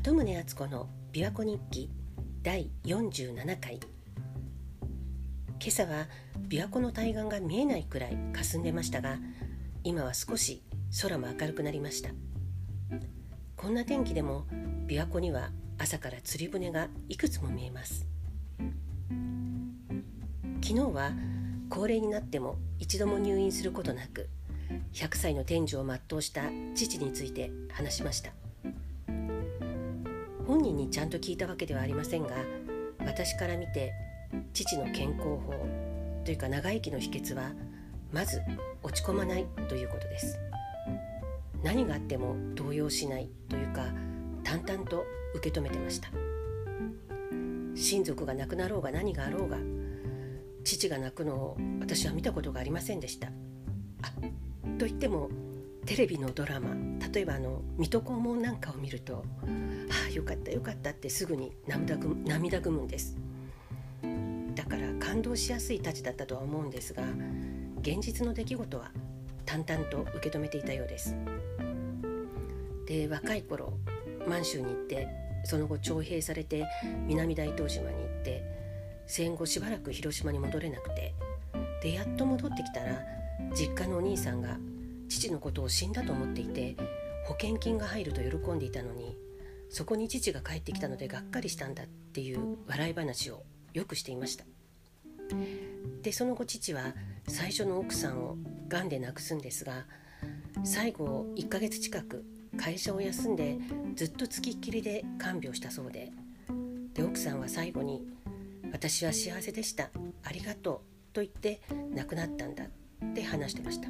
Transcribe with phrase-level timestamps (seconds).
[0.00, 1.90] 鳩宗敦子の琵琶湖日記
[2.44, 3.80] 第47回。
[5.60, 6.06] 今朝は
[6.48, 9.18] 琵琶湖の対岸が見えないくらい霞んでましたが
[9.82, 10.62] 今は少し
[11.02, 12.10] 空も明るくなりました。
[13.56, 14.46] こんな天気でも
[14.86, 18.06] 琵琶湖には朝から釣り船がいくつも見えます。
[20.62, 21.10] 昨日は
[21.70, 24.28] 高齢になっても一度も入院することなく
[24.92, 26.42] 100歳の天寿を全うした
[26.76, 28.30] 父について話しました。
[30.48, 32.34] 本人にちゃんと聞いたわけではありませんが
[33.00, 33.92] 私から見て
[34.54, 35.52] 父の健康法
[36.24, 37.52] というか長生きの秘訣は
[38.14, 38.40] まず
[38.82, 40.38] 落ち込まないということです。
[41.62, 43.84] 何があっても動揺しないというか
[44.42, 46.08] 淡々と受け止めてました。
[47.74, 49.58] 親族が亡くなろうが何があろうが
[50.64, 53.28] 父が泣くのを私は見たことがありませんでした。
[54.00, 54.10] あ
[54.78, 55.28] と言っても
[55.84, 56.74] テレビのドラマ
[57.12, 59.24] 例えばあの「水戸黄門」なんかを見ると
[59.90, 63.16] 「ああよかったよかった」ってすぐに涙ぐ涙ぐむんです。
[64.54, 67.04] だから感動しやすいたちだったとは思うんですが
[67.80, 68.90] 現実の出来事は
[69.46, 71.14] 淡々と受け止めていたようです。
[72.86, 73.74] で若い頃
[74.26, 75.08] 満州に行って
[75.44, 76.66] その後徴兵されて
[77.06, 78.42] 南大東島に行って
[79.06, 81.14] 戦後しばらく広島に戻れなくて
[81.82, 83.00] でやっと戻ってきたら
[83.54, 84.58] 実家のお兄さんが
[85.08, 86.76] 父のことを死んだと思っていて
[87.24, 89.16] 保険金が入ると喜んでいたのに
[89.70, 94.44] そこに父が帰ってきたのでがっかりしたんだっていう笑い話をよくしていました。
[96.02, 96.94] でその後父は
[97.26, 98.36] 最初の奥さんを
[98.68, 99.84] がんで亡くすんですが
[100.64, 102.24] 最後1ヶ月近く
[102.56, 103.58] 会社を休んで
[103.94, 106.12] ずっとつきっきりで看病したそうで
[106.94, 108.06] で奥さんは最後に
[108.72, 109.90] 「私は幸せでした。
[110.22, 111.60] ありがとう」と言って
[111.94, 113.88] 亡くなったんだって話してました。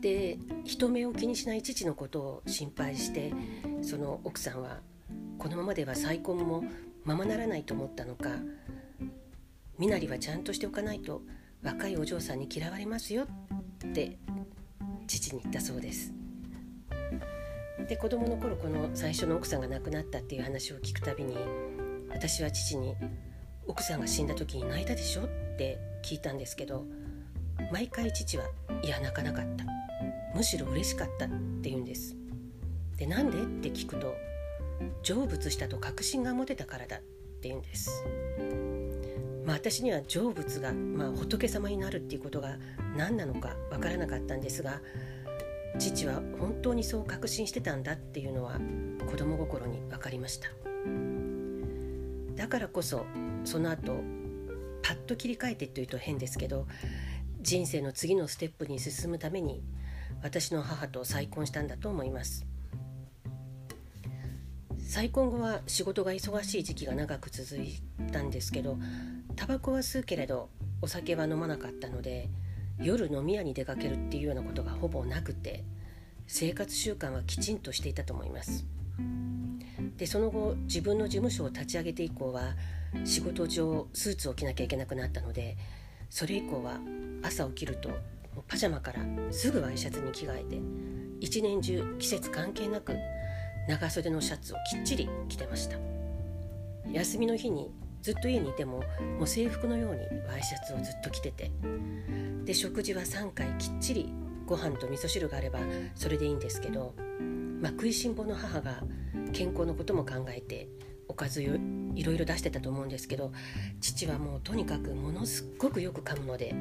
[0.00, 3.32] で人目を気にしない父のことを心配して
[3.82, 4.80] その奥さんは
[5.38, 6.64] このままでは再婚も
[7.04, 8.30] ままならないと思ったのか
[9.78, 11.22] 身なりはちゃんとしておかないと
[11.62, 14.18] 若いお嬢さんに嫌われますよって
[15.06, 16.12] 父に言ったそうです
[17.88, 21.36] で子供の頃この最初の奥さんが亡くなったっていう話を聞くたびに
[22.10, 22.94] 私は父に
[23.66, 26.84] 「奥さんが死んだ時に泣いたでしょ?」って聞いたんですけど
[27.72, 28.44] 毎回父は
[28.82, 29.64] 「いや泣かなかった。
[30.34, 32.16] むしろ嬉しかった」って言うんです。
[32.96, 33.42] でなんで？
[33.42, 34.14] って聞くと
[35.02, 38.04] 成仏したと確信が持てたからだって言うんです。
[39.44, 42.58] まあ私には成仏が、まあ、仏様になるっていうことが
[42.96, 44.82] 何なのかわからなかったんですが
[45.78, 48.60] 父は本当にそう確信してたんだっていうのは
[49.10, 50.48] 子供心に分かりました。
[52.36, 53.06] だからこそ
[53.44, 54.02] その後
[54.82, 56.66] パッと切り替えてというと変ですけど
[57.48, 59.62] 人生の次のステップに進むために
[60.22, 62.44] 私の母と再婚したんだと思います。
[64.78, 67.80] 再婚後は仕事が忙しい時期が長く続い
[68.12, 68.76] たんですけど
[69.34, 70.50] タバコは吸うけれど
[70.82, 72.28] お酒は飲まなかったので
[72.82, 75.64] 夜飲み屋に出かけるっていうようなことがほぼなくて
[76.26, 78.66] 生活習慣はきちんとしていたと思います。
[79.96, 82.56] でその後自分の事務所を立ち上げて以降は
[83.06, 85.56] 仕事上スーツを着なきゃいけなくなったので
[86.10, 86.78] それ以降は
[87.22, 87.90] 朝起きると
[88.46, 90.60] パジャマからすぐワイシャツに着替えて
[91.20, 92.94] 一年中季節関係なく
[93.68, 95.76] 長袖のシャツをきっちり着てました。
[96.92, 97.70] 休みの日に
[98.02, 98.82] ずっと家にいても
[99.18, 101.50] もう制服のようにワイシャツをずっと着てて
[102.44, 104.12] で食事は3回きっちり
[104.46, 105.58] ご飯と味噌汁があれば
[105.94, 106.94] それでいいんですけど、
[107.60, 108.82] まあ、食いしん坊の母が
[109.32, 110.68] 健康のことも考えて
[111.08, 111.46] おかずい
[112.04, 113.32] ろいろ出してたと思うんですけど
[113.80, 116.54] 父はもうとにかくものすっごくよく噛むので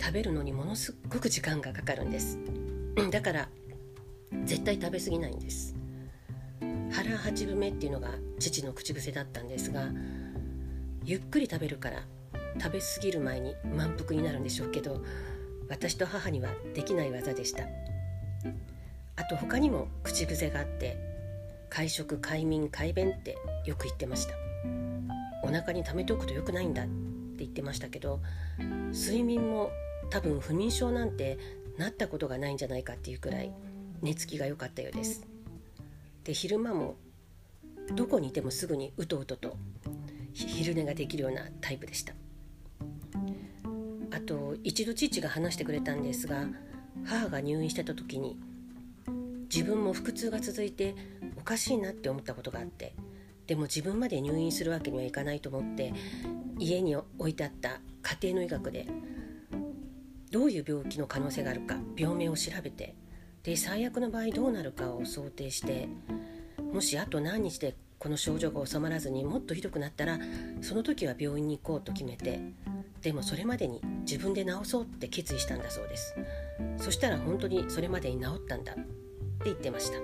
[0.00, 2.38] 食べるのにものすっごく時間がかかるんです。
[3.10, 3.48] だから
[4.44, 5.74] 絶対食べ過ぎないんです。
[6.90, 9.88] 腹八分目っていうのが父の口癖だったんですが
[11.04, 12.02] ゆっくり食べるから
[12.60, 15.02] 食べ過ぎる前に満腹になるんでしょうけど
[15.68, 17.64] 私と母にはできない技でした。
[19.16, 20.96] あと他にも口癖があって
[21.68, 24.34] 会食快眠快便ってよく言ってました。
[25.42, 26.90] お腹に溜めておくと良くないんだって
[27.38, 28.20] 言ってましたけど
[28.92, 29.70] 睡眠も
[30.10, 31.38] 多分不眠症なんて
[31.78, 33.52] なったことがないんじゃないかっていうくらい
[34.02, 35.26] 寝つきが良かったようです。
[36.24, 36.96] で昼間も
[37.94, 39.56] どこにいてもすぐにうとうとと
[40.34, 42.14] 昼寝ができるようなタイプでした。
[44.10, 46.46] あと一度父が話してくれたんですが
[47.04, 48.36] 母が入院してた時に
[49.52, 50.94] 自分も腹痛が続いて
[51.36, 52.94] おかしいなって思ったことがあって
[53.46, 55.94] でも自分まで入院するわけにはいかないと思って
[56.58, 58.86] 家に置いてあった家庭の医学で
[60.30, 62.94] どういう病気の可能性があるか病名を調べて
[63.42, 65.88] で最悪の場合どうなるかを想定して
[66.72, 70.18] もしあと何日でこの症状が治まらずにもっとひどくなったら
[70.60, 72.40] その時は病院に行こうと決めて
[73.00, 76.14] でもそれまでに自分で治そうって決意したんだそうです。
[76.78, 78.74] そしたら本当にそれまでに治ったんだ。
[79.44, 79.98] 言ってました。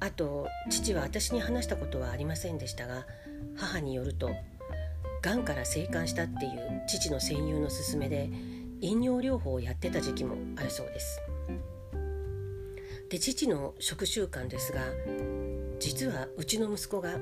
[0.00, 3.06] あと父は私に話したことはありませんでしたが
[3.56, 4.30] 母によると
[5.20, 8.30] がんから生還したっていう父の戦友の勧めで
[8.80, 11.20] 飲料療法をやってた時期もあるそうです。
[13.10, 14.82] で父の食習慣ですが
[15.80, 17.18] 実はうちの息子が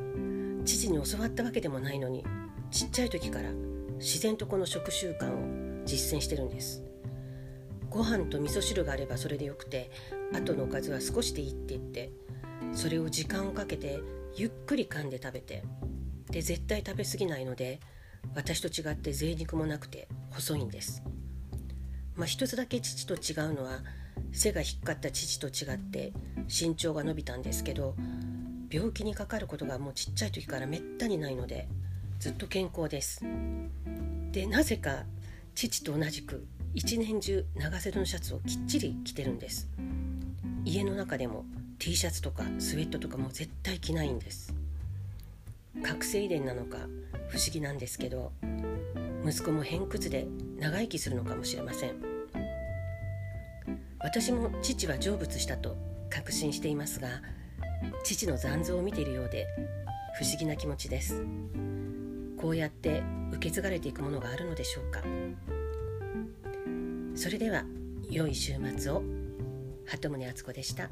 [0.64, 2.24] 父に教わったわけでもないのに
[2.70, 3.50] ちっちゃい時から
[3.98, 6.85] 自然とこの食習慣を実践してるんです。
[7.90, 9.90] ご飯と味噌汁があればそれでよくて
[10.32, 12.10] 後のおかずは少しでいいって言って
[12.72, 14.00] それを時間をかけて
[14.34, 15.64] ゆっくり噛んで食べて
[16.30, 17.80] で絶対食べ過ぎないので
[18.34, 21.02] 私と違って贅肉もなくて細いんです。
[22.16, 23.80] まあ一つだけ父と違うのは
[24.32, 26.12] 背が低かった父と違って
[26.48, 27.94] 身長が伸びたんですけど
[28.70, 31.68] 病気にかかることがもうちっちゃい時からめったにないので
[32.18, 33.22] ずっと健康です。
[34.32, 35.04] でなぜか
[35.54, 36.46] 父と同じく
[36.76, 39.66] 一年中長袖のシャツをきっちり着てるんです。
[40.66, 41.46] 家の中でも
[41.78, 44.54] T シャツとかスウェットとかも絶対着ないんです。
[45.82, 46.76] 覚醒遺伝なのか
[47.30, 48.30] 不思議なんですけど
[49.26, 50.26] 息子も偏屈で
[50.58, 51.94] 長生きするのかもしれません。
[54.00, 55.78] 私も父は成仏したと
[56.10, 57.08] 確信していますが
[58.04, 59.46] 父の残像を見ているようで
[60.18, 61.24] 不思議な気持ちです。
[62.36, 63.02] こうやって
[63.32, 65.00] 受け継がれていくものがあるのでしょうか。
[67.16, 67.64] それでは
[68.10, 69.02] 良い週末を
[69.86, 70.90] 鳩宗敦子でした。